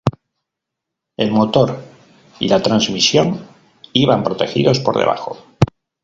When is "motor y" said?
1.29-2.47